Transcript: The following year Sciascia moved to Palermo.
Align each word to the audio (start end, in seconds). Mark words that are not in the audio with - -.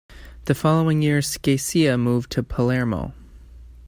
The 0.45 0.55
following 0.55 1.03
year 1.03 1.19
Sciascia 1.19 1.95
moved 1.95 2.31
to 2.31 2.41
Palermo. 2.41 3.13